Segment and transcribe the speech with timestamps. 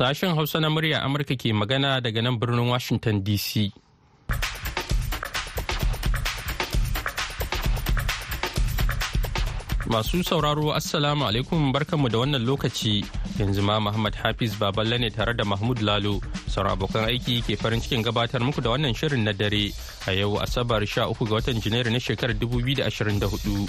[0.00, 3.68] Sashen Hausa na murya Amurka ke magana daga nan birnin Washington DC.
[9.90, 13.02] Masu sauraro Assalamu alaikum barkanmu da wannan lokaci
[13.42, 17.82] yanzu ma Muhammad Hafiz Baballe ne tare da Mahmud Lalo sauran abokan aiki ke farin
[17.82, 19.74] cikin gabatar muku da wannan shirin na dare
[20.06, 23.66] a yau Asabar 13 ga watan Janairu na shekarar 2024.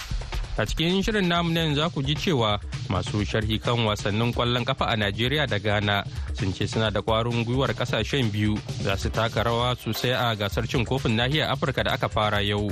[0.61, 4.93] A cikin shirin namu nan za ku ji cewa masu sharhi kan wasannin ƙwallon kafa
[4.93, 6.05] a Najeriya da Ghana
[6.38, 8.53] sun ce suna da kwarin gwiwar ƙasashen biyu
[8.85, 12.70] za su taka rawa sosai a gasar cin kofin nahiyar Afirka da aka fara yau.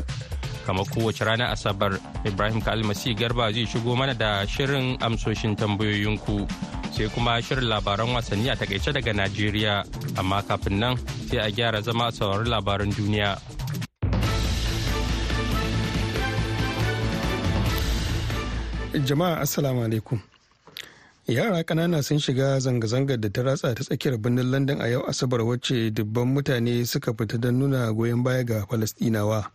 [0.65, 1.99] Kamar kowace ranar asabar.
[2.25, 6.47] Ibrahim kalmasi garba zai shigo mana da shirin amsoshin tambayoyinku.
[6.91, 9.83] Sai kuma shirin labaran wasanni a taƙaice daga najeriya.
[10.17, 10.97] Amma kafin nan
[11.29, 12.11] sai a gyara zama a
[12.43, 13.37] labaran duniya.
[19.05, 20.19] Jama'a assalamu alaikum.
[21.29, 25.45] Yara kanana sun shiga zanga-zangar da ta ratsa ta tsakiyar birnin london a yau asabar
[25.45, 29.45] wacce dubban mutane suka fita don nuna goyon baya ga falastinawa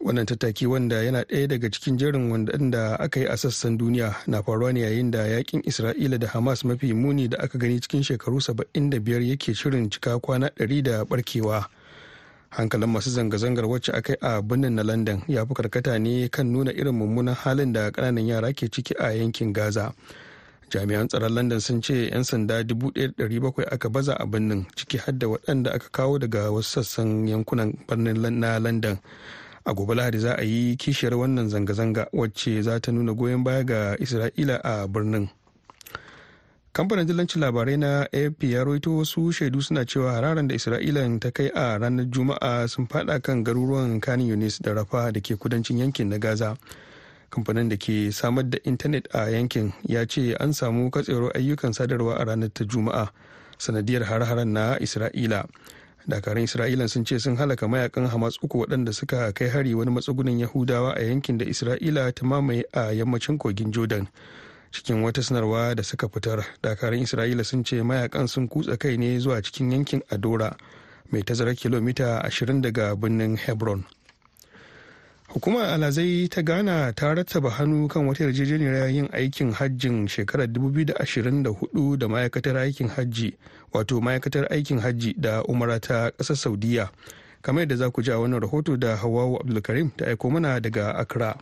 [0.00, 4.42] wannan tattaki wanda yana ɗaya daga cikin jerin wanda aka yi a sassan duniya na
[4.42, 8.40] faruwa ne yayin da yaƙin isra'ila da hamas mafi muni da aka gani cikin shekaru
[8.40, 11.66] 75 yake shirin cika kwana 100 da barkewa
[12.50, 16.46] hankalin masu zanga-zangar wacce aka yi a birnin na london ya fi karkata ne kan
[16.52, 19.92] nuna irin mummunan halin da ƙananan yara ke ciki a yankin gaza.
[20.70, 25.26] Jami'an tsaron london sun ce 'yan sanda 1,700 aka baza a birnin ciki har da
[25.26, 28.98] waɗanda aka kawo daga wasu sassan yankunan birnin na london.
[29.66, 33.64] A gobe lahadi za a yi kishiyar wannan zanga-zanga wacce za ta nuna goyon baya
[33.64, 35.28] ga isra'ila a birnin.
[36.72, 41.30] Kamfanin dillancin labarai na afp ya roito wasu shaidu suna cewa hararan da isra'ila ta
[41.30, 45.78] kai a ranar juma'a sun fada kan garuruwan kan yunis da rafa da ke kudancin
[45.78, 46.56] yankin na gaza.
[47.30, 52.14] Kamfanin da ke samar da intanet a yankin ya ce an samu katsewar ayyukan sadarwa
[52.20, 53.10] a ranar ta juma'a
[53.58, 55.42] sanadiyar har-haren na isra'ila.
[56.08, 60.38] Dakarun isra'ila sun ce sun halaka mayaƙan hamas uku waɗanda suka kai hari wani matsugunin
[60.38, 64.08] yahudawa a yankin da isra'ila ta mamaye a yammacin kogin jordan.
[64.72, 69.18] Cikin wata sanarwa da suka fitar dakarun isra'ila sun ce mayaƙan sun kutsa kai ne
[69.18, 70.56] zuwa cikin yankin adora
[71.10, 73.84] mai tazarar kilomita 20 daga birnin hebron.
[75.28, 81.96] Hukumar alazai ta ghana ta rattaba hannu kan wata yarjejeniyar yin aikin hajjin shekarar 2024
[81.96, 83.36] da ma'aikatar aikin hajji
[83.72, 86.88] wato ma'aikatar aikin hajji da umara ta ƙasar saudiya.
[87.42, 90.94] Kamar yadda za ku ji a wannan rahoto da hawawu abdulkarim ta aiko mana daga
[90.94, 91.36] accra.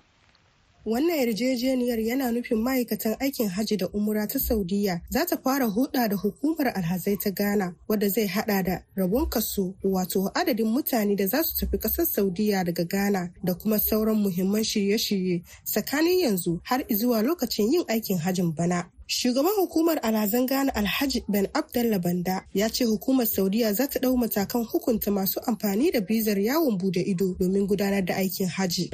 [0.85, 6.09] Wannan yarjejeniyar yana nufin ma'aikatan aikin hajji da umura ta Saudiya za ta fara huda
[6.09, 11.27] da hukumar alhazai ta Ghana wadda zai hada da rabon kaso wato adadin mutane da
[11.27, 16.85] za su tafi ƙasar Saudiya daga Ghana da kuma sauran muhimman shirye-shirye tsakanin yanzu har
[16.91, 18.91] zuwa lokacin yin aikin hajjin bana.
[19.07, 24.17] Shugaban hukumar alhazan Ghana Alhaji Ben Abdallah Banda ya ce hukumar Saudiya za ta ɗau
[24.17, 28.91] matakan hukunta masu amfani da bizar yawon buɗe ido domin gudanar da aikin haji.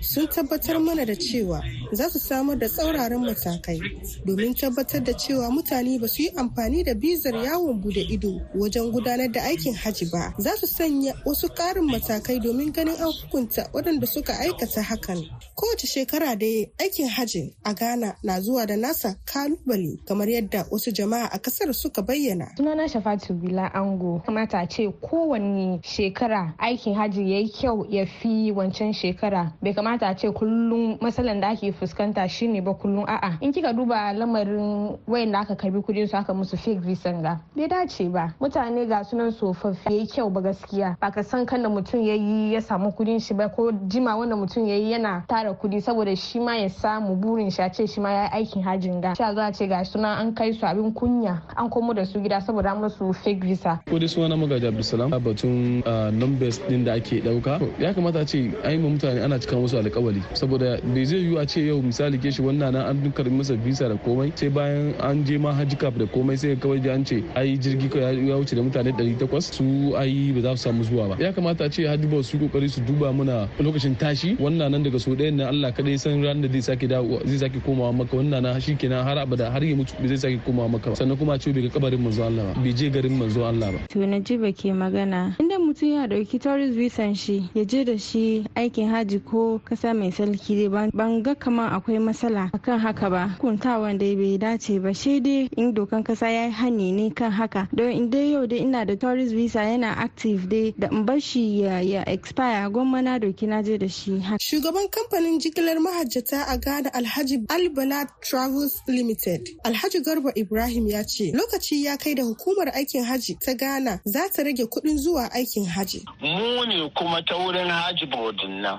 [0.00, 1.60] Sun tabbatar mana da cewa
[1.92, 3.78] za su samar da tsauraran matakai
[4.24, 8.90] domin tabbatar da cewa mutane ba su yi amfani da bizar yawon buɗe ido wajen
[8.90, 10.32] gudanar da aikin haji ba.
[10.38, 15.20] Za su sanya wasu ƙarin matakai domin ganin an hukunta waɗanda suka aikata hakan.
[15.54, 16.46] Kowace shekara da
[16.80, 21.74] aikin hajji a Ghana na zuwa da nasa ƙalubale kamar yadda wasu jama'a a ƙasar
[21.74, 22.46] suka bayyana.
[22.56, 28.52] Sunana Shafatu Bila Ango kamata ce kowanne shekara aikin hajji ya yi kyau ya fi
[28.52, 29.52] wancan shekara.
[29.62, 33.38] Bai kamata ce kullum matsalan da ake fuskanta shine ba kullum a'a.
[33.42, 37.40] In kika duba lamarin wayan da aka karɓi kuɗin su aka musu fake visa ga.
[37.56, 38.32] Bai dace ba.
[38.40, 40.96] Mutane ga sunan tsofaffi ya yi kyau ba gaskiya.
[41.00, 44.16] Ba ka san kan da mutum ya yi ya samu kuɗin shi ba ko jima
[44.16, 47.68] wanda mutum ya yi yana tara kuɗi saboda shi ma ya samu burin shi a
[47.70, 49.14] ce shi ma ya aikin hajjin ga.
[49.14, 52.20] Sha za a ce ga suna an kai su abin kunya an komo da su
[52.20, 53.80] gida saboda musu fake visa.
[53.88, 55.82] Ko dai suna magaji abdulsalam a batun
[56.12, 59.76] numbers din da ake ɗauka ya kamata a ce an yi mutane ana cika musu
[59.78, 63.26] alkawali saboda bai zai yiwu a ce yau misali ke shi wannan nan an dunkar
[63.30, 66.80] masa visa da komai sai bayan an je ma hajji kaf da komai sai kawai
[66.82, 67.88] da an ce ai jirgi
[68.28, 71.16] ya wuce da mutane 800 su ai ba za su samu zuwa ba.
[71.18, 74.98] Ya kamata a ce hajji su ƙoƙari su duba muna lokacin tashi wannan nan daga
[75.00, 76.88] so ɗayan nan Allah kadai san ran da zai sake
[77.24, 78.16] zai sake komawa maka.
[78.16, 81.38] Wannan na shi kenan har abada har ya mutu zai sake komawa maka sannan kuma
[81.38, 83.78] ce bai ga kabarin manzo Allah ba bai je garin manzo Allah ba.
[83.90, 85.36] To na ji ba ke magana.
[85.78, 90.10] Mutum ya ɗauki tourist visa shi ya je da shi aikin haji ko kasa mai
[90.10, 90.90] sarki dai.
[90.92, 93.36] Ban ga kaman akwai matsala akan haka ba.
[93.38, 94.92] Kuntawan dai bai dace ba.
[94.92, 97.68] Shi dai in dokan kasa ya yi hani ne kan haka.
[97.72, 101.20] Don in dai yau dai ina da tourist visa yana active dai da in bar
[101.20, 106.58] shi ya expire gwamma na doki na je da shi shugaban kamfanin jigilar mahajjata a
[106.58, 109.46] Ghana Alhaji Albana Travels Limited.
[109.64, 114.26] Alhaji Garba Ibrahim ya ce lokaci ya kai da hukumar aikin haji ta Ghana za
[114.34, 116.04] ta rage kuɗin zuwa aikin haji.
[116.20, 118.78] Mu ne kuma ta wurin haji bodin nan.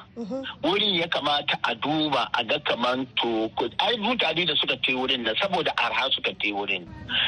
[0.63, 3.49] Wurin ya kamata a duba a ga kaman to
[3.79, 6.85] ai mutane da suka te wurin da saboda arha suka te wurin.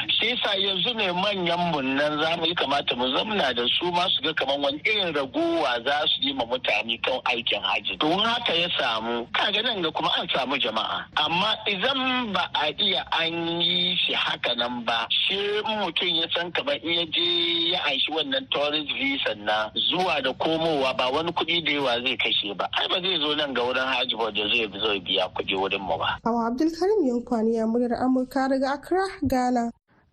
[0.08, 3.90] Shi yasa yanzu ne manyan mun nan za mu yi kamata mu zamna da su
[3.92, 7.96] ma su ga kaman wani irin ragowa za su yi ma mutane kan aikin haji.
[7.98, 11.04] Don haka ya samu kaga nan ga kuma an samu jama'a.
[11.16, 16.50] Amma idan ba a iya an yi shi haka nan ba shi mutum ya san
[16.52, 17.26] kamar iya je
[17.72, 19.51] ya aishi wannan tourist visa na
[19.90, 23.34] zuwa da komowa ba wani kuɗi da yawa zai kashe ba ai ba zai zo
[23.34, 26.18] nan ga wurin hajji ba da zai zo biya kuɗi wurin mu ba.
[26.24, 29.70] Hawa Abdulkarim Yankwani ya muryar Amurka daga Accra, Ghana.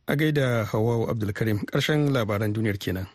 [0.08, 3.08] A gaida Hawa Abdulkarim ƙarshen labaran duniyar kenan.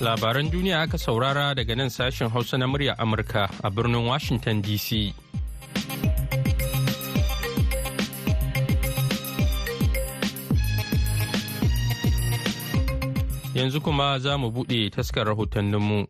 [0.00, 5.14] Labaran duniya aka saurara daga nan sashen Hausa na murya Amurka a birnin Washington DC.
[13.56, 16.06] Yanzu kuma za mu buɗe taskar rahotanninmu.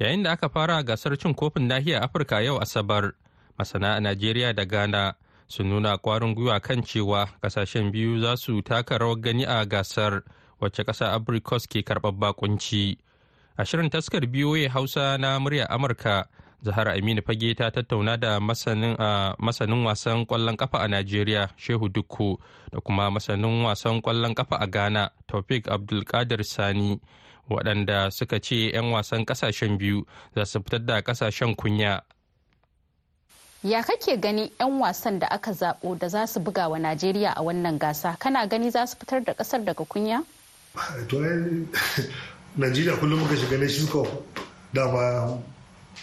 [0.00, 3.12] Yayin da aka fara gasar cin kofin nahiyar Afirka yau Asabar,
[3.58, 5.14] masana a Najeriya da Ghana
[5.46, 10.22] sun nuna kwarin gwiwa kan cewa ƙasashen biyu za su taka rawar gani a gasar
[10.60, 12.96] wacce ƙasa Abrikos ke karɓar bakunci.
[13.58, 16.24] A shirin taskar BOA Hausa na murya Amurka,
[16.62, 22.38] Zahara Aminu Fage ta tattauna da masanin wasan ƙwallon kafa a Najeriya, Shehu Dukku,
[22.72, 27.00] da kuma masanin wasan ƙwallon kafa a Ghana, Taufik Abdulkadir Sani,
[27.50, 32.00] waɗanda suka ce 'yan wasan ƙasashen biyu za su fitar da ƙasashen kunya.
[33.62, 37.42] Ya kake gani 'yan wasan da aka zaɓo da za su buga wa Najeriya a
[37.42, 38.16] wannan gasa?
[38.18, 40.22] Kana gani za su fitar da ƙasar daga kunya?
[42.56, 44.04] najeriya kullum muka shiga shuka
[44.72, 45.38] dama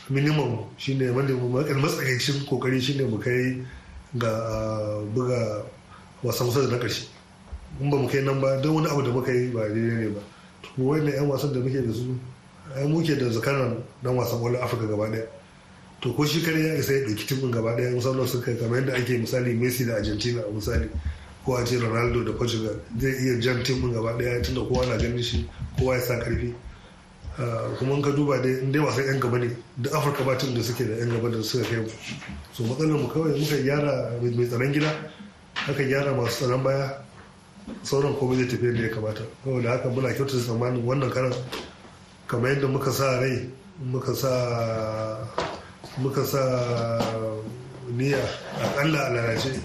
[0.09, 3.65] minimum shine wanda matsakaicin ƙoƙari shine mu kai
[4.17, 4.29] ga
[5.13, 5.63] buga
[6.23, 7.07] wasan kusa da na ƙarshe
[7.81, 10.07] in ba mu kai nan ba don wani abu da muka yi ba daidai ne
[10.09, 10.19] ba.
[10.61, 12.15] To wani yan wasan da muke da su
[12.75, 15.27] ai muke da zakaran dan wasan ƙwallon afirka gaba ɗaya
[16.01, 18.79] to ko shi kare ya isa ya ɗauki timin gaba ɗaya musamman sun kai kamar
[18.79, 20.89] yadda ake misali messi da argentina a misali
[21.45, 24.97] ko a ce ronaldo da portugal zai iya jan timin gaba ɗaya tunda kowa na
[24.97, 25.47] ganin shi
[25.79, 26.53] kowa ya sa ƙarfi
[27.79, 30.85] kuma ka duba dai in dai wasan yan gaba ne da afirka ba da suke
[30.87, 31.85] da yan gaba da suka kai
[32.53, 34.91] so matsalar mu kawai muka gyara mai tsaron gida
[35.67, 36.93] aka gyara masu tsaron baya
[37.83, 39.21] sauran komai zai tafi da ya kamata.
[39.43, 41.33] Saboda haka muna kyautata tsammanin wannan karan
[42.27, 43.49] kamar yadda muka sa rai
[43.81, 44.31] muka sa
[45.97, 46.41] muka sa
[47.97, 48.21] niyya
[48.61, 49.59] akalla a lalace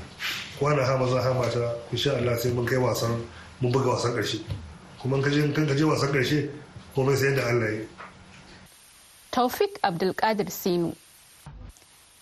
[0.58, 3.10] kwana ha maza ha mata insha Allah sai mun kai wasan
[3.60, 4.40] mun buga wasan ƙarshe
[4.98, 6.50] kuma kan ka je wasan ƙarshe
[6.94, 7.84] komai sai da Allah ya
[9.30, 10.96] Taufik Abdulkadir Sinu.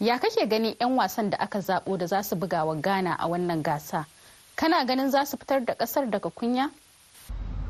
[0.01, 3.29] Ya kake gani 'yan wasan da aka zabo da za su buga wa Ghana a
[3.29, 4.05] wannan gasa?
[4.57, 6.71] Kana ganin za su fitar da ƙasar daga kunya?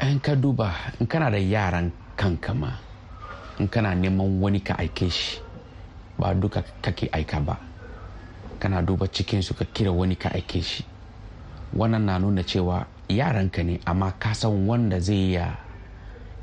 [0.03, 2.73] in ka duba in kana da yaran kanka ma
[3.59, 5.41] in kana neman wani ka aike shi
[6.19, 7.57] ba duka kake aika ba.
[8.59, 10.85] Kana duba cikinsu ka kira wani ka aike shi.
[11.77, 15.33] Wannan na nuna cewa yaranka ne amma ka san wanda zai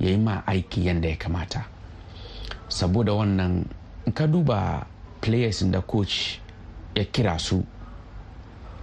[0.03, 1.63] ya yi ma aiki yadda ya kamata.
[2.67, 3.65] Saboda wannan
[4.13, 4.85] ka duba
[5.21, 6.39] players da coach
[6.95, 7.63] ya kira su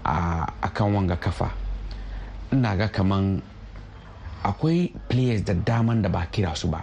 [0.04, 1.50] a kan wanga kafa
[2.52, 3.42] ina ga kaman
[4.42, 6.80] akwai players da daman da ba kira su ba.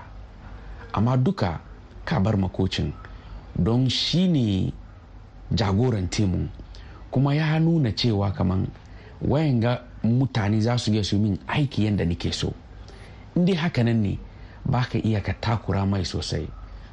[0.94, 1.60] Amma duka
[2.06, 2.94] ka bar makocin
[3.58, 4.72] don shi ne
[5.51, 6.48] jagoran timu
[7.12, 8.67] kuma ya nuna cewa kaman
[9.22, 12.53] wayan ga mutane za su su min aiki yadda nake so.
[13.36, 14.20] Dai haka nan ne
[14.67, 16.47] ba ka iya ka takura mai sosai.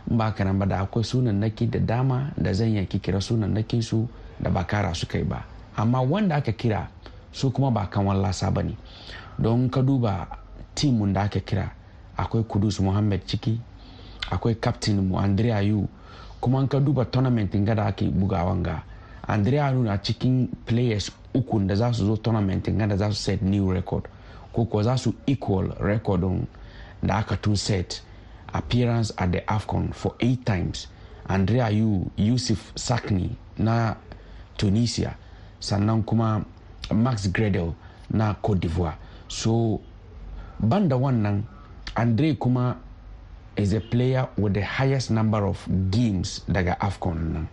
[0.07, 3.50] Ba ka nan ba da akwai sunan naki da dama da zan yanki kira sunan
[3.50, 4.07] nakin su
[4.40, 5.43] da ba kara su kai ba.
[5.76, 6.87] Amma wanda aka kira
[7.33, 8.76] su kuma ba kan wallasa ba ne.
[9.38, 10.28] Don ka duba
[10.75, 11.66] timun da aka kira
[12.16, 13.59] akwai kudus muhammad ciki
[14.31, 15.88] akwai captain mu andrea yu.
[16.40, 18.83] Kuma ka duba tournament ga da ake bugawan ga
[19.26, 23.16] andrea yu na cikin players uku da za su zo tournament ga da za su
[23.16, 24.04] set new record.
[24.52, 26.23] Ko kuwa za su equal record
[27.06, 28.00] da aka tun set
[28.52, 30.87] appearance at the afcon for eight times.
[31.28, 33.94] Andrea yu yusuf sakni na
[34.56, 35.16] tunisia.
[35.61, 36.44] Sannan kuma
[36.92, 37.75] max gradel
[38.11, 38.94] na cote d'ivoire.
[39.28, 39.80] So
[40.61, 41.42] banda wannan
[41.96, 42.76] andre kuma
[43.56, 47.49] is a player with the highest number of games daga afcon nan.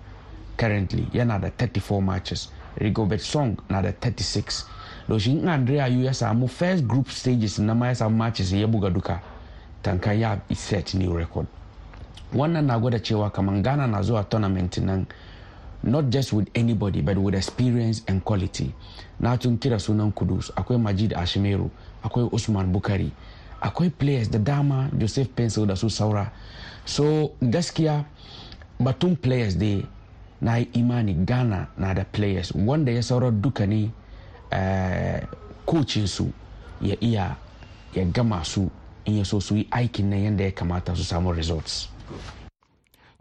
[0.58, 2.50] Currently yana da 34 matches.
[2.80, 4.66] Rigobert song na da 36
[5.10, 9.20] doshin andrea yu ya samu first group stages na ma ya matches ya buga duka.
[9.84, 11.48] Tankan ya set new record.
[12.34, 15.06] Wannan na gwada cewa kamar ghana na zuwa tournament nan
[15.84, 18.74] not just with anybody but with experience and quality.
[19.20, 21.70] Na tun kira sunan kudus akwai majid ashimeru
[22.04, 23.12] akwai usman bukari
[23.62, 26.32] akwai players da dama joseph pencil da su saura.
[26.86, 28.06] So gaskiya
[28.80, 29.86] batun players dai
[30.42, 32.52] na yi imani ghana na da players.
[32.56, 33.92] Wanda ya saurar duka ne
[34.52, 36.32] uh, su
[36.82, 37.36] ya iya
[37.96, 38.70] ya gama su
[39.06, 41.90] in ya so su yi aikin nan yadda ya kamata su samu results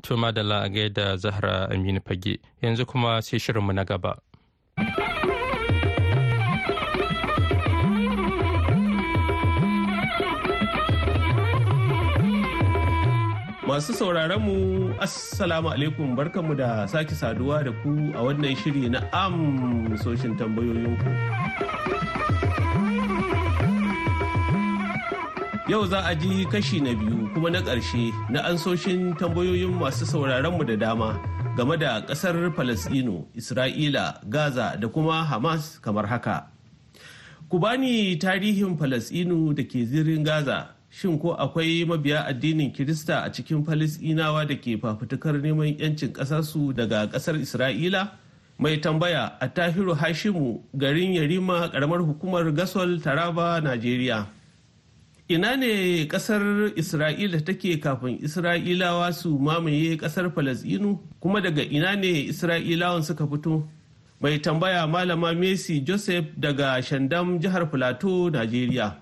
[0.03, 4.17] To madalla a gaida Zahra Aminu Fage yanzu kuma sai shirinmu na gaba.
[13.69, 14.57] Masu sauraron mu
[14.99, 21.07] Assalamu alaikum barkanmu da sake saduwa da ku a wannan shiri na amsoshin tambayoyinku.
[25.71, 30.67] Yau za a ji kashi na biyu kuma na ƙarshe na ansoshin tambayoyin masu sauraronmu
[30.67, 31.21] da dama
[31.57, 36.47] game da ƙasar Falasɗinu, Isra'ila, Gaza da kuma Hamas kamar haka.
[37.49, 43.31] Ku bani tarihin Falasɗinu da ke zirin Gaza, shin ko akwai mabiya addinin Kirista a
[43.31, 48.11] cikin Falasɗinawa da ke fafutukar neman 'yancin ƙasarsu daga ƙasar Isra'ila?
[48.59, 54.27] Mai tambaya a Tahiru Hashimu garin Yarima ƙaramar hukumar Gasol Taraba, Najeriya.
[55.31, 56.43] Ina ne ƙasar
[56.77, 63.69] isra'ila take kafin isra'ilawa su mamaye ƙasar falasinu kuma daga ina ne isra'ilawan suka fito?
[64.21, 68.97] Mai tambaya malama messi joseph daga shandam jihar filato najeriya.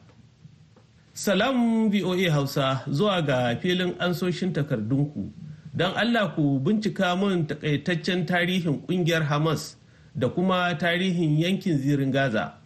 [1.14, 5.32] Salam voa hausa zuwa ga filin ansoshin takardunku.
[5.74, 9.76] Don allah ku bincika mun takaitaccen tarihin ƙungiyar hamas
[10.14, 12.57] da kuma tarihin yankin zirin gaza.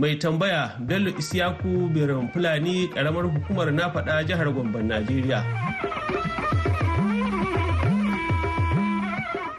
[0.00, 5.44] Mai tambaya bello isiyaku birin fulani karamar hukumar na faɗa jihar gomban najeriya.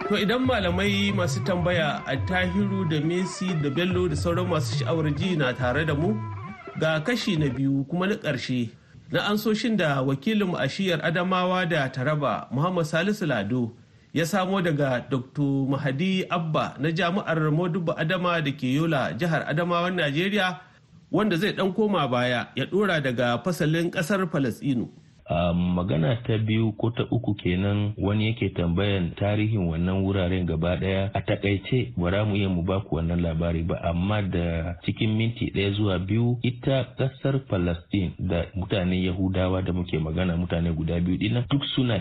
[0.09, 5.13] To idan malamai masu tambaya a tahiru da messi da bello da sauran masu sha'awar
[5.15, 6.17] ji na tare da mu
[6.81, 8.69] ga kashi na biyu kuma na ƙarshe.
[9.11, 13.71] Na ansoshin da wakilin ashiyar adamawa da taraba muhammad salisu lado
[14.13, 19.95] ya samo daga dr mahadi abba na jami'ar modubu adama da ke yola jihar adamawan
[19.95, 20.59] najeriya
[21.11, 24.87] wanda zai dan koma baya ya dora daga fasalin ƙasar falasinu
[25.53, 31.09] magana ta biyu ko ta uku kenan wani yake tambayan tarihin wannan wuraren gaba ɗaya.
[31.13, 35.71] A taƙaice ba mu iya mu baku wannan labari ba amma da cikin minti ɗaya
[35.73, 41.33] zuwa biyu ita ƙasar palestine da mutanen yahudawa da muke magana mutane guda biyu ɗin
[41.33, 41.97] nan duk suna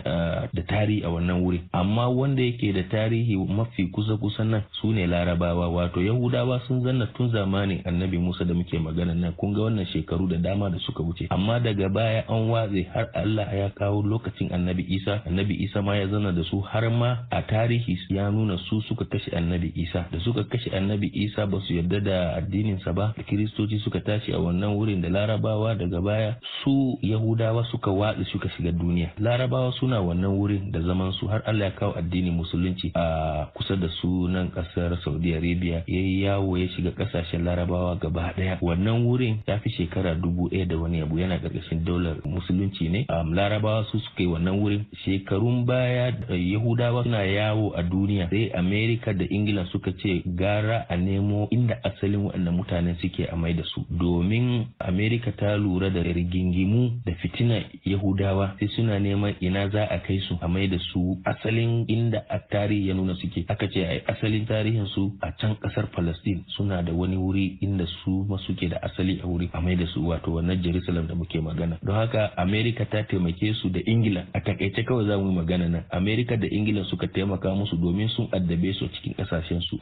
[0.53, 1.61] da tarihi a wannan wuri.
[1.73, 5.69] Amma wanda yake da tarihi mafi kusa kusa nan su ne larabawa.
[5.69, 9.33] Wato yahudawa sun zanna tun zamanin annabi musa da muke magana nan.
[9.37, 11.27] Kun ga wannan shekaru da dama da suka wuce.
[11.31, 15.97] Amma daga baya an watse har Allah ya kawo lokacin annabi Isa annabi Isa ma
[15.97, 20.07] ya zana da su har ma a tarihi ya nuna su suka kashe annabi Isa.
[20.13, 24.39] Da suka kashe annabi Isa ba su yarda da addininsa ba kiristoci suka tashi a
[24.39, 29.11] wannan wurin da larabawa daga baya su yahudawa suka watsi suka shiga duniya.
[29.19, 33.77] Larabawa suna wannan wurin da zaman su har Allah ya kawo addinin musulunci a kusa
[33.77, 35.83] da su nan ƙasar Saudi Arabia.
[35.87, 40.49] Ya yi yawo ya shiga ƙasashen larabawa gaba ɗaya wannan wurin ya fi shekara dubu
[40.51, 43.00] ɗaya da wani abu yana ƙarƙashin daular musulunci ne.
[43.09, 44.85] Um, larabawa su suka yi wannan wurin.
[45.05, 48.29] Shekarun baya yahudawa suna yawo a duniya.
[48.31, 53.37] Sai amerika da ingila suka ce gara a nemo inda asalin waɗannan mutanen suke a
[53.37, 53.85] mai da su.
[53.91, 59.99] Domin amerika ta lura da rigingimu da fitina yahudawa sai suna neman ina za a
[60.01, 63.45] kai su a mai da su asalin inda a tarihi ya nuna suke.
[63.49, 67.87] Aka ce a asalin tarihin su a can ƙasar palestine suna da wani wuri inda
[68.05, 70.01] su ma suke da asali a wuri a mai da su.
[70.07, 71.79] Wato wannan jerusalem da muke magana.
[71.83, 74.27] Don haka amerika ta taimake su da ingila.
[74.35, 75.85] A taƙaice kawai za mu yi magana nan.
[75.91, 79.77] Amerika da ingila suka taimaka musu domin sun addabe su cikin ƙasashen su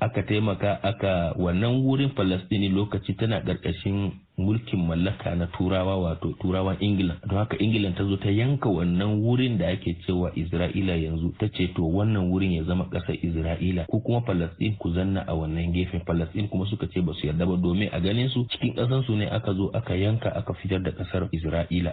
[0.00, 6.76] aka taimaka aka wannan wurin falastini lokaci tana ƙarƙashin mulkin mallaka na turawa wato turawan
[6.80, 11.32] ingila don haka ingila ta zo ta yanka wannan wurin da ake cewa isra'ila yanzu
[11.38, 15.34] ta ce to wannan wurin ya zama ƙasar isra'ila ko kuma falastin ku zanna a
[15.34, 16.00] wannan gefen.
[16.06, 19.14] Falastin kuma suka ce ba su yarda ba domin a ganin su cikin ƙasar su
[19.16, 21.92] ne aka zo aka yanka aka fitar da ƙasar isra'ila.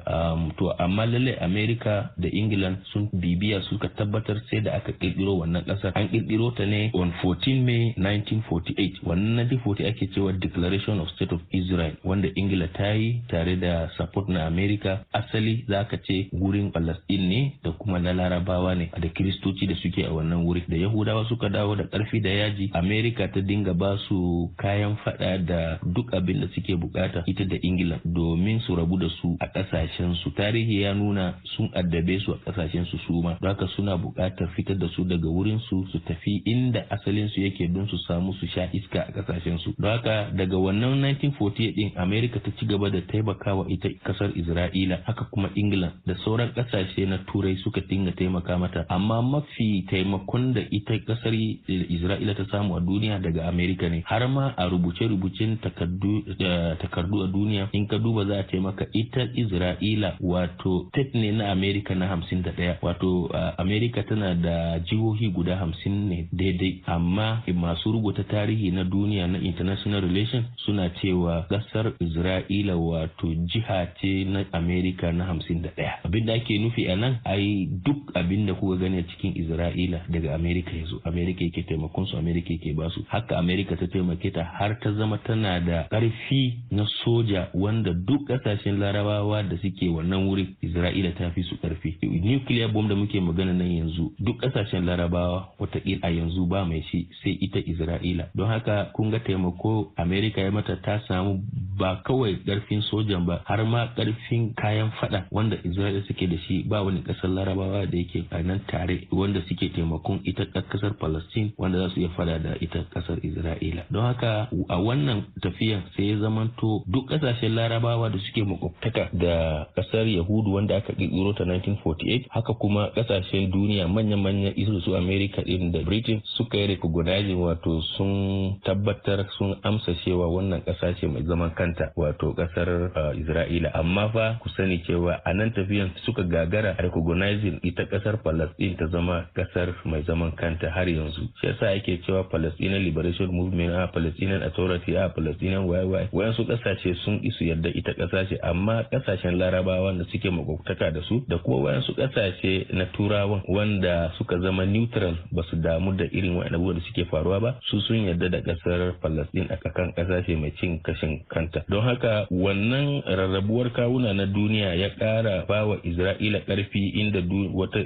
[0.58, 5.64] To amma lallai america da england sun bibiya suka tabbatar sai da aka kirkiro wannan
[5.66, 5.92] ƙasar.
[5.96, 11.32] An kirkiro ta ne on 14 may 1948 wannan 1940 ake cewa declaration of state
[11.32, 15.06] of israel wanda ingila ta yi tare da support na america.
[15.14, 19.76] Asali za ka ce wurin palestine ne da kuma na larabawa ne da kiristoci da
[19.76, 20.64] suke a wannan wuri.
[20.68, 25.38] Da yahudawa suka dawo da ƙarfi da yaji america ta dinga ba su kayan fada
[25.38, 29.48] da duk abin da suke buƙata ita da ingila domin su rabu da su a
[29.48, 33.98] ƙasashen su tarihi ya nuna sun addabe su a ƙasashen su su ma haka suna
[33.98, 37.98] buƙatar fitar da su daga wurin su su tafi inda asalin su yake don su
[38.08, 42.66] samu su sha iska a ƙasashen su haka daga wannan 1948 din america ta ci
[42.66, 47.82] gaba da taimakawa ita ƙasar isra'ila haka kuma ingila da sauran ƙasashe na turai suka
[47.82, 48.86] dinga taimaka mata.
[48.90, 51.34] Amma mafi taimakon da ita ƙasar
[51.68, 54.04] isra'ila ta samu a duniya daga america ne.
[54.06, 60.18] Har ma a rubuce-rubucen takardu a duniya in ka duba za a taimaka ita isra'ila
[60.22, 62.78] wato tek ne na america na hamsin da ɗaya.
[62.82, 66.82] Wato america tana da jihohi guda hamsin ne daidai.
[66.86, 73.88] Amma masu rubuta tarihi na duniya na international relation suna cewa ƙasar isra'ila wato jiha
[74.02, 75.94] ce na america na hamsin da ɗaya.
[76.06, 80.00] Abin da ake nufi a nan ai duk abin da kuka gani a cikin isra'ila
[80.10, 81.02] daga america ya zo.
[81.06, 84.92] America yake taimakon su america yake ba su haka america ta taimake ta har ta
[84.94, 91.16] zama tana da ƙarfi na soja wanda duk ƙasashen larabawa da suke wannan wurin isra'ila
[91.18, 91.98] ta fi su ƙarfi.
[92.04, 96.82] Nuclear bomb da muke magana nan yanzu duk ƙasashen larabawa wataƙila a yanzu ba mai
[96.92, 98.30] shi sai ita isra'ila.
[98.36, 101.42] Don haka kun ga taimako america ya mata ta samu
[101.82, 106.64] ba kawai ƙarfin sojan ba har ma ƙarfin kayan fada wanda isra'ila suke da shi.
[106.70, 111.54] Ba wani ƙasar larabawa da yake a nan tare wanda suke taimakon ita ƙasar palestine
[111.58, 113.84] wanda za su iya fada da ita ƙasar isra'ila.
[113.90, 119.66] Don haka a wannan tafiyan sai ya zamanto duk ƙasashen larabawa da suke makwabtaka da
[119.76, 125.42] ƙasar yahudu wanda aka ƙirƙiro ta 1948 haka kuma ƙasashen duniya manya-manya isu su america
[125.44, 131.08] din da britain suka yi recognizing wato sun tabbatar sun amsa cewa wannan ƙasa ce
[131.08, 131.71] mai zaman kanta.
[131.96, 133.72] Wato ƙasar isra'ila.
[133.74, 138.88] Amma fa ku sani cewa a nan tafiyan suka gagara recognizing ita ƙasar palestine ta
[138.88, 141.30] zama ƙasar mai zaman kanta har yanzu.
[141.42, 146.96] Shi yasa ake cewa palestinian liberation movement a palestinian authority a palestinian yy wayansu ƙasashe
[147.06, 148.38] sun isu yadda ita ƙasa ce.
[148.44, 154.12] Amma ƙasashen larabawa da suke makwabtaka da su da kuma wayansu ƙasashe na turawan wanda
[154.18, 157.80] suka zama neutral ba su damu da irin wa'in abubuwan da suke faruwa ba su
[157.82, 161.61] sun yarda da ƙasar palestine a kan ƙasashe mai cin kashin kanta.
[161.70, 167.22] Don haka wannan rarrabuwar kawuna na duniya ya ƙara ba wa isra'ila ƙarfi inda
[167.54, 167.80] wata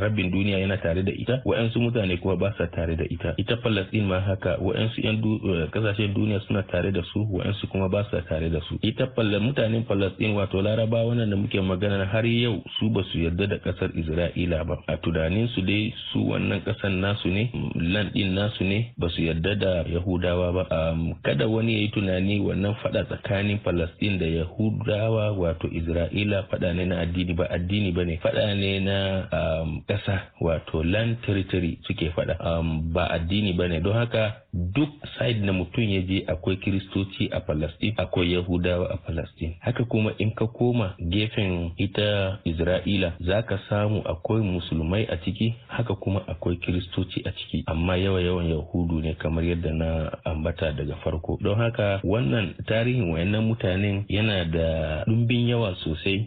[0.00, 3.34] rabin duniya yana tare da ita wa'yansu mutane kuma ba sa tare da ita.
[3.38, 5.20] Ita palestine ma haka wa'yansu 'yan
[5.70, 8.78] ƙasashen duniya suna tare da su wa'yansu kuma ba sa tare da su.
[8.82, 9.06] Ita
[9.40, 13.90] mutanen palestine wato larabawa da muke magana har yau su ba su yarda da ƙasar
[13.94, 14.76] isra'ila ba.
[14.88, 19.22] A tunanin su dai su wannan ƙasan nasu ne land din nasu ne ba su
[19.22, 20.94] yarda da yahudawa ba.
[21.22, 26.84] Kada wani ya yi tunani wannan fada tsakanin palestine da yahudawa wato isra'ila fada ne
[26.88, 28.98] na addini ba addini ba ne fada ne na
[29.88, 32.34] ƙasa wato land territory suke fada
[32.92, 33.80] ba addini ba ne.
[33.84, 34.88] Don haka duk
[35.18, 39.56] side na mutum ya je akwai kiristoci a palestine akwai yahudawa a palestine.
[39.60, 45.54] Haka kuma in ka koma gefen ita isra'ila za ka samu akwai musulmai a ciki
[45.68, 47.64] haka kuma akwai kiristoci a ciki.
[47.66, 51.38] Amma yawa yawan yahudu ne kamar yadda na ambata daga farko.
[51.40, 56.26] Don haka wannan tarihin wayannan mutanen yana da ɗumbin yawa sosai.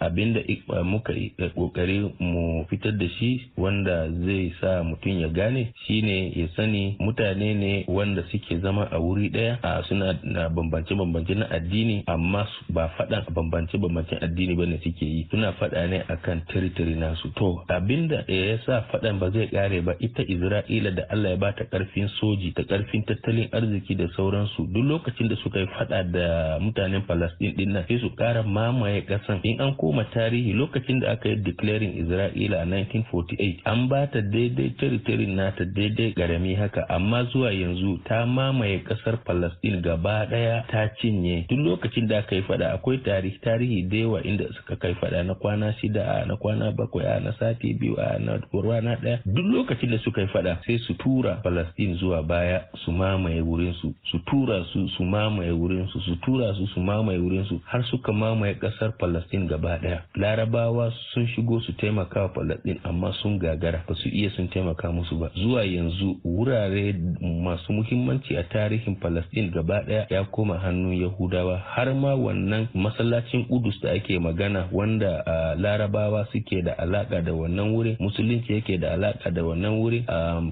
[0.00, 0.40] Abinda
[0.84, 1.12] muka
[1.54, 7.43] ƙoƙari mu fitar da shi wanda zai sa mutum ya gane shine ya sani mutane
[7.54, 12.88] ne wanda suke zama a wuri ɗaya a suna na bambance-bambance na addini amma ba
[12.96, 15.26] faɗan bambance-bambancen addini ba ne suke yi.
[15.30, 17.28] Suna faɗa ne akan teritori nasu.
[17.36, 21.36] To abin da ya sa faɗan ba zai ƙare ba ita isra'ila da allah ya
[21.36, 26.12] bata ƙarfin soji da ƙarfin tattalin arziki da sauransu duk lokacin da suka yi faɗa
[26.12, 29.40] da mutanen palestine ɗin nan sai su ƙara mamaye ƙasan.
[29.44, 34.20] In an koma tarihi lokacin da aka yi declaring isra'ila a 1948 an ba ta
[34.20, 40.64] daidai teritori nata daidai garami haka amma zuwa yanzu ta mamaye ƙasar palestine gaba ɗaya
[40.70, 41.46] ta cinye.
[41.48, 45.22] Duk lokacin da aka yi faɗa akwai tarihi tarihi da yawa inda suka kai faɗa
[45.26, 49.18] na kwana shida a na kwana bakwai a na sati biyu a na rana ɗaya
[49.26, 53.74] duk lokacin da suka yi faɗa sai su tura Palestine zuwa baya su mamaye wurin
[53.80, 57.60] su su tura su su mamaye wurin su su tura su su mamaye wurin su
[57.64, 63.12] har suka mamaye ƙasar Palestine gaba ɗaya larabawa sun shigo su taimaka wa Palestine amma
[63.22, 63.84] sun gagara.
[63.88, 65.30] Ba su iya sun taimaka musu ba.
[65.34, 66.92] Zuwa yanzu wurare
[67.24, 71.58] masu muhimmanci a tarihin Palestine gaba ɗaya ya koma hannun Yahudawa.
[71.58, 77.32] Har ma wannan masallacin Udus da ake magana wanda uh, larabawa suke da alaka da
[77.32, 80.04] wannan wuri musulunci yake da alaka da wannan wuri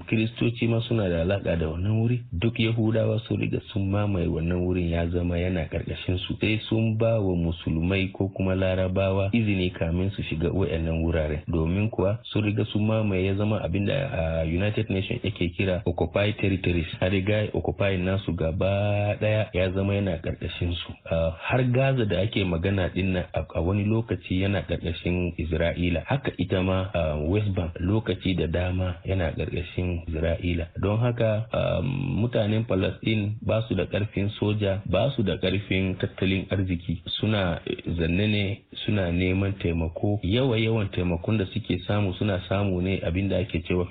[0.09, 2.21] kiristoci ma suna da alaka da wannan wuri.
[2.31, 6.37] Duk yahudawa su riga sun mamaye wannan wurin ya zama yana ƙarƙashin su.
[6.41, 11.89] Sai sun ba wa musulmai ko kuma larabawa izini kamin su shiga wayannan wurare domin
[11.89, 16.35] kuwa sun riga sun mamaye ya zama abin da a united nations yake kira occupied
[16.63, 20.93] territories har riga occupy nasu gaba ɗaya ya zama yana ƙarƙashin su
[21.39, 26.03] har gaza da ake magana din a wani lokaci yana ƙarƙashin isra'ila.
[26.05, 26.89] Haka ita ma
[27.27, 30.67] west bank lokaci da dama yana ƙarƙashin isra'ila.
[30.81, 31.45] Don haka
[31.83, 37.01] mutanen palestine ba su da ƙarfin soja ba su da ƙarfin tattalin arziki.
[37.19, 37.59] Suna
[37.97, 40.19] zanne ne suna neman taimako.
[40.23, 43.85] Yawa yawan taimakon da suke samu suna samu ne abin da ake cewa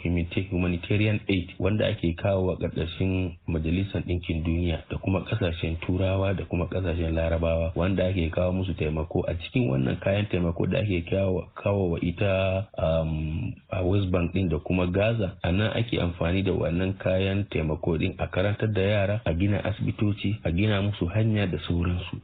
[0.50, 6.66] humanitarian aid wanda ake kawo ƙarƙashin majalisar ɗinkin duniya da kuma ƙasashen turawa da kuma
[6.66, 9.24] ƙasashen larabawa wanda ake kawo musu taimako.
[9.28, 11.04] A cikin wannan kayan taimako da ake
[11.54, 12.66] kawo wa ita
[13.70, 17.98] a west bank ɗin da kuma gaza a nan ake amfani da wannan kayan taimako
[17.98, 22.16] ɗin a karantar da yara a gina asibitoci a gina musu hanya da sauransu.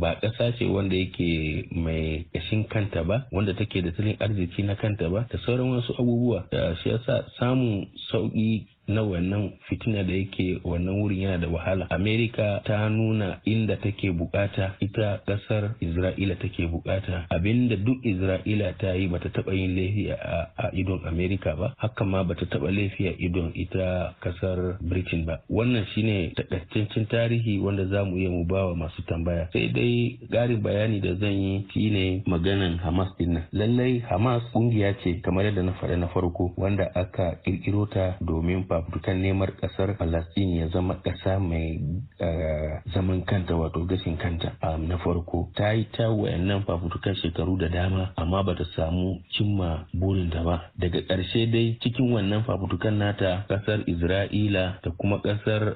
[0.00, 4.74] Ba ƙasa ce wanda yake mai ƙashin kanta ba wanda take da tattalin arziki na
[4.74, 6.44] kanta ba da sauran wasu abubuwa.
[6.50, 11.86] Da shi yasa samun sauƙi na wannan fitina da yake wannan wurin yana da wahala.
[11.90, 17.26] Amerika ta nuna inda take buƙata ita ƙasar isra'ila take buƙata.
[17.30, 22.22] Abinda duk isra'ila ta yi bata taba yin laifi a idon amerika ba haka ma
[22.24, 25.40] bata taba laifi a idon ita ƙasar britain ba.
[25.50, 29.48] Wannan shine takaitaccen tarihi wanda za mu iya mu bawa masu tambaya.
[29.52, 35.20] Sai dai ƙarin bayani da zan yi shine maganan hamas din lallai hamas ƙungiya ce
[35.22, 40.60] kamar yadda na faɗa na farko wanda aka kirkiro ta domin fafutukan neman ƙasar Palestine
[40.60, 41.80] ya zama kasa mai
[42.94, 44.52] zaman kanta wato gashin kanta.
[44.78, 50.44] Na farko ta yi ta wayannan fafutukan shekaru da dama amma bata samu cimma burinta
[50.44, 50.70] ba.
[50.78, 55.72] Daga ƙarshe dai cikin wannan fafutukan nata ƙasar Isra'ila da kuma ƙasar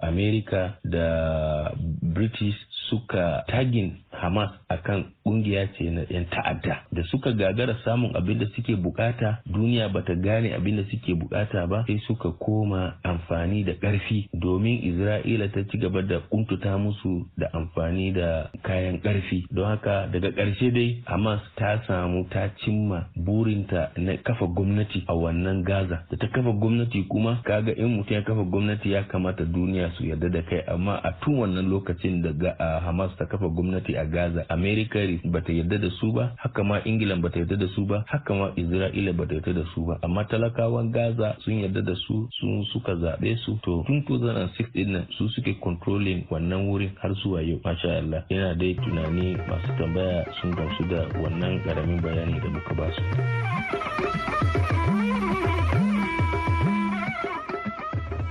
[0.00, 2.56] Amerika da British
[2.90, 6.86] suka tagin Hamas akan ƙungiya ce na 'yan ta'adda.
[6.92, 11.66] Da suka gagara samun abin da suke buƙata duniya bata gane abin da suke buƙata
[11.68, 17.26] ba sai suka koma amfani da ƙarfi domin Isra'ila ta ci gaba da kuntuta musu
[17.36, 19.46] da amfani da kayan ƙarfi.
[19.50, 25.14] Don haka daga ƙarshe dai Hamas ta samu ta cimma burinta na kafa gwamnati a
[25.14, 26.06] wannan Gaza.
[26.10, 30.04] Da ta kafa gwamnati kuma kaga in mutum ya kafa gwamnati ya kamata duniya su
[30.04, 30.62] yarda da kai.
[30.68, 32.54] Amma a tun wannan lokacin da
[32.86, 37.16] Hamas ta kafa gwamnati a Gaza America bata yarda da su ba haka ma Ingila
[37.16, 39.98] bata yarda da su ba haka ma Isra'ila bata yarda da su ba.
[40.02, 43.58] Amma talakawan Gaza sun yarda da su sun suka zaɓe su.
[43.64, 48.24] To tun 2006 ɗin nan su suke controlling wannan wurin har zuwa yau masha Allah.
[48.30, 53.02] Yana dai tunani masu tambaya sun gamsu da wannan ƙaramin bayani da muka ba su.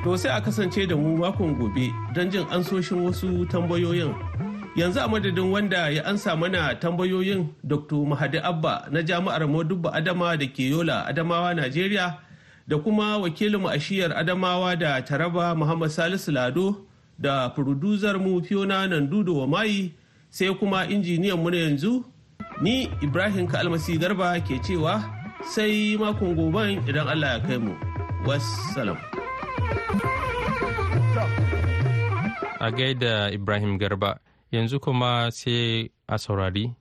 [0.04, 4.31] To sai a kasance da mu makon gobe don jin ansoshin wasu tambayoyin.
[4.76, 10.38] Yanzu a madadin wanda ya ansa mana tambayoyin dr mahadi abba na jami'ar modubba adama
[10.38, 12.18] da ke yola adamawa najeriya
[12.68, 16.86] da kuma wakilinmu a shiyar adamawa da taraba muhammad salisu lado
[17.20, 19.92] da furduzar mu fiona nandudo wa mayi
[20.30, 22.06] sai kuma injiniyan mu na yanzu
[22.62, 25.04] ni ibrahim kalmasi garba ke cewa
[25.44, 27.74] sai makon goban idan allah ya kai mu.
[28.22, 29.02] Wassalam.
[32.62, 34.22] A gaida ibrahim garba.
[34.52, 36.72] Yanzu kuma sai a saurari.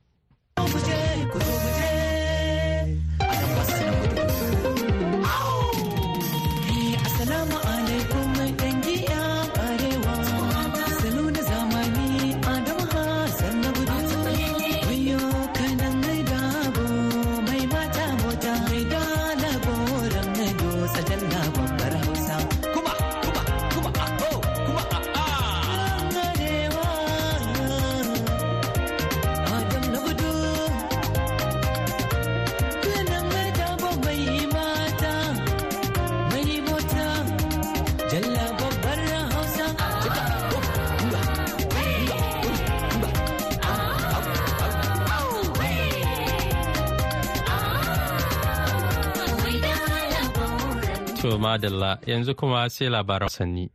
[51.39, 53.71] Madalla yanzu kuma sai labaran wasanni.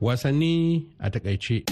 [0.00, 1.64] Wasanni a taƙaice.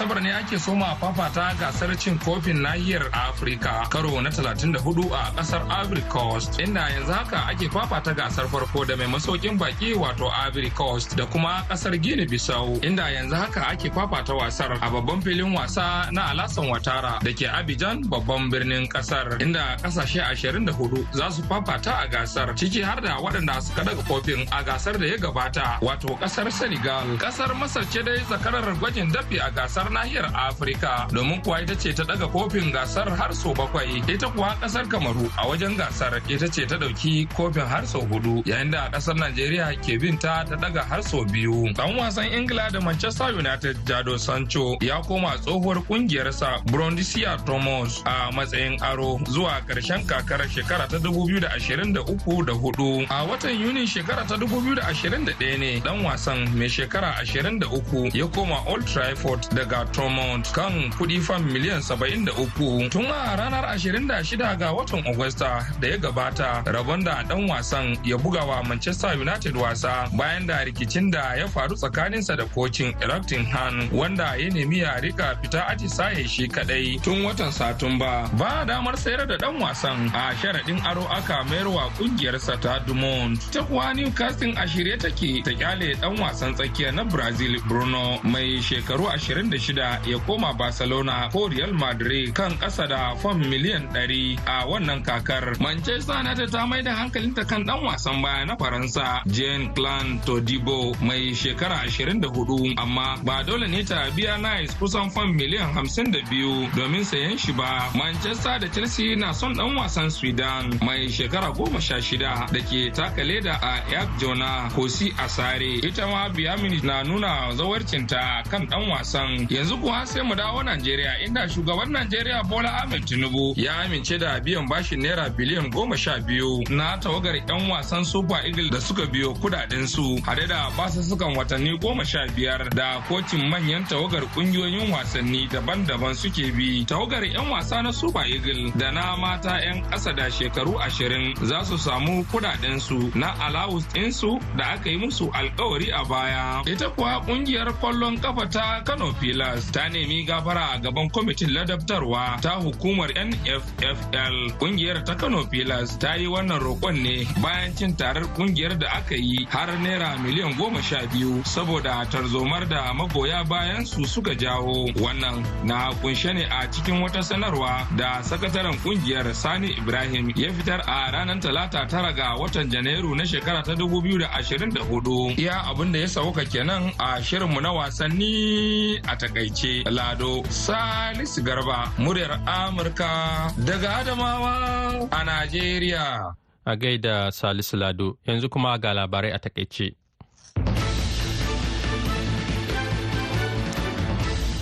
[0.00, 3.84] Asabar ne ake soma fafata gasar cin kofin nahiyar Afirka.
[3.90, 8.96] Karo na 34 a ƙasar Ivory Coast inda yanzu haka ake fafata gasar farko da
[8.96, 13.90] mai masaukin baki wato Ivory Coast da kuma ƙasar Guinea Bissau inda yanzu haka ake
[13.92, 19.36] fafata wasar a babban filin wasa na Alasan Watara da ke Abidjan babban birnin ƙasar
[19.42, 24.48] inda ƙasashe 24 za su fafata a gasar ciki har da waɗanda suka daga kofin
[24.50, 27.18] a gasar da ya gabata wato ƙasar Senegal.
[27.18, 31.06] Kasar Masar ce dai zakarar gwajin dafi a gasar nahiyar Afirka.
[31.12, 34.02] Domin kuwa ita ce ta daga kofin gasar har sau bakwai.
[34.08, 38.42] Ita kuwa ƙasar Kamaru a wajen gasar ita ce ta ɗauki kofin har sau huɗu.
[38.46, 41.72] Yayin da ƙasar Najeriya ke bin ta ta daga har sau biyu.
[41.74, 48.30] Dan wasan Ingila da Manchester United Jado Sancho ya koma tsohuwar kungiyarsa Brondisia Thomas a
[48.32, 53.06] matsayin aro zuwa ƙarshen kakar shekara ta 2023 da huɗu.
[53.10, 58.86] A watan Yuni shekara ta 2021 ne dan wasan mai shekara 23 ya koma Old
[58.86, 65.62] Trafford daga Tromont kan kuɗi fam miliyan 73 tun a ranar 26 ga watan Agusta
[65.80, 70.64] da ya gabata rabon da dan wasan ya buga wa Manchester United wasa bayan da
[70.64, 75.66] rikicin da ya faru tsakaninsa da kocin Erecting Han wanda ya nemi ya riƙa fita
[75.70, 78.26] atisaye shi kadai tun watan Satumba.
[78.38, 83.38] Ba damar sayar da dan wasan a sharaɗin aro aka mayar wa kungiyarsa ta Dumont.
[83.52, 88.58] Ta kuwa Newcastle a shirye take ta ƙyale dan wasan tsakiya na Brazil Bruno mai
[88.60, 94.64] shekaru 26 ya koma Barcelona ko Real Madrid kan ƙasa da fam miliyan 100 a
[94.66, 95.52] wannan kakar.
[95.60, 100.96] Manchester United ta mai da hankalinta kan dan wasan baya na Faransa Jean Clan Todibo
[101.04, 107.04] mai shekara 24 amma ba dole ne ta biya Nice kusan fam miliyan 52 domin
[107.04, 107.92] sayen shi ba.
[107.94, 113.60] Manchester da Chelsea na son dan wasan Sweden mai shekara 16 da ke taka leda
[113.60, 115.84] a Yak Jona Kosi Asare.
[115.84, 121.18] Ita ma Biyamin na nuna zawarcinta kan dan wasan yanzu kuwa sai mu dawo Najeriya
[121.26, 126.18] inda shugaban Najeriya Bola Ahmed Tinubu ya amince da biyan bashin naira biliyan goma sha
[126.18, 131.36] biyu na tawagar 'yan wasan Super Eagle da suka biyo kuɗaɗen su hade da basussukan
[131.36, 136.84] watanni goma sha biyar da kocin manyan tawagar ƙungiyoyin wasanni daban-daban suke bi.
[136.86, 141.64] Tawagar 'yan wasa na Super Eagle da na mata 'yan ƙasa da shekaru ashirin za
[141.64, 146.62] su samu kuɗaɗen su na alawus ɗinsu da aka yi musu alkawari a baya.
[146.70, 152.36] Ita kuwa ƙungiyar ƙwallon kafa ta Kano Pilas ta nemi gafara a gaban kwamitin ladabtarwa
[152.42, 154.52] ta hukumar NFFL.
[154.58, 159.14] Kungiyar ta Kano Pilas ta yi wannan roƙon ne bayan cin tarar ƙungiyar da aka
[159.16, 164.92] yi har naira miliyan goma sha biyu saboda tarzomar da magoya bayan su suka jawo.
[165.00, 170.80] Wannan na kunshe ne a cikin wata sanarwa da sakataren ƙungiyar Sani Ibrahim ya fitar
[170.86, 175.38] a ranar talata tara ga watan Janairu na shekara ta 2024.
[175.40, 179.84] Iya abin da ya sauka kenan a shirinmu na wasanni a taƙaice.
[179.90, 186.34] Lado Salisu Garba, muryar Amurka daga Adamawa a Najeriya.
[186.66, 189.94] A gaida Salisu Lado, yanzu kuma ga labarai a taƙaice.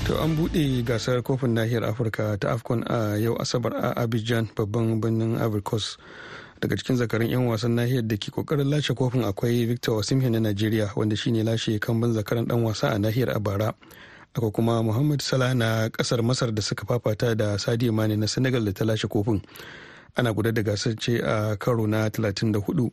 [0.07, 5.01] To an buɗe gasar kofin nahiyar Afirka ta Afcon a yau Asabar a Abidjan babban
[5.01, 5.99] birnin Ivory Coast.
[6.61, 10.41] daga cikin zakarin 'yan wasan nahiyar da ke ƙoƙarin lashe kofin akwai victor osimhen na
[10.41, 13.75] nigeria wanda shine lashe kamban zakaran dan wasa a nahiyar a bara
[14.35, 18.65] akwai kuma muhammad salah na ƙasar masar da suka fafata da sadio mane na senegal
[18.65, 19.43] da ta lashe kofin.
[20.17, 22.91] Ana guda da gasar ce a karo na 34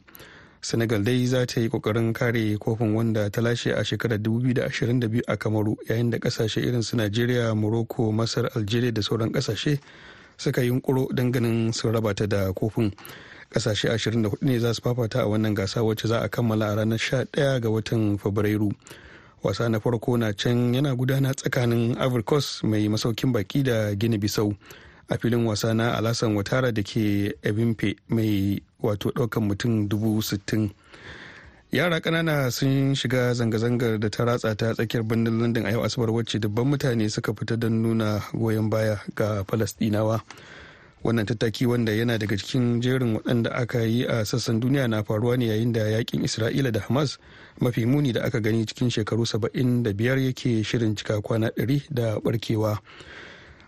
[0.61, 5.37] senegal dai za ta yi ƙoƙarin kare kofin wanda ta lashe a shekarar 2022 a
[5.37, 9.79] kamaru yayin da ƙasashe irin su nigeria morocco masar algeria da sauran ƙasashe
[10.37, 12.91] suka yi yunkuro don ganin sun raba ta da kofin.
[13.53, 16.97] Kasashe 24 ne za su fafata a wannan gasa wacce za a kammala a ranar
[16.99, 18.71] 11 ga watan fabrairu.
[19.43, 21.95] Wasa na farko na can yana gudana tsakanin
[22.25, 24.55] coast mai masaukin baki da gini bisau
[25.09, 30.71] a filin wasa na alasan watara da ke ebimpe mai wato ɗaukan mutum dubu sittin.
[31.71, 36.07] Yara kanana sun shiga zanga-zangar da ta ratsa ta tsakiyar birnin london a yau asabar
[36.13, 40.21] wacce dubban mutane suka fita don nuna goyon baya ga falastinawa
[41.05, 45.37] wannan tattaki wanda yana daga cikin jerin waɗanda aka yi a sassan duniya na faruwa
[45.37, 47.17] ne yayin da yaƙin isra'ila da hamas
[47.61, 49.93] mafi muni da aka gani cikin shekaru 75
[50.25, 52.79] yake shirin cika kwana 100 da barkewa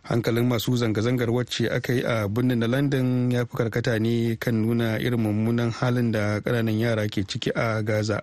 [0.10, 4.56] hankalin masu zanga-zangar wacce aka yi a birnin na london ya fi karkata ne kan
[4.58, 8.22] nuna irin mummunan halin da ƙananan yara ke ciki a gaza.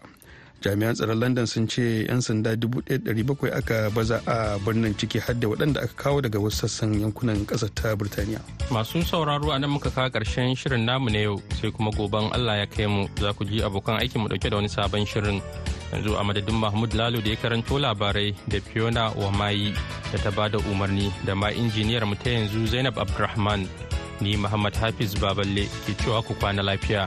[0.62, 5.49] Jami'an tsaron london sun ce 'yan sanda 1,700 aka baza a birnin ciki har da
[5.49, 8.40] waɗanda aka kawo daga wasu sassan yankunan ƙasar ta birtaniya.
[8.71, 12.57] Masu sauraro a nan muka kawo ƙarshen shirin namu na yau sai kuma goben allah
[12.62, 15.43] ya kai mu za ku ji abokan aikin mu ɗauke da wani sabon shirin.
[15.93, 19.75] Yanzu a madadin mahmud lalo da ya karanto labarai da fiona wamayi
[20.12, 23.69] da ta ba da umarni da ma injiniyar mu ta yanzu zainab abdulrahman
[24.21, 27.05] ni muhammad hafiz baballe ke cewa ku kwana lafiya.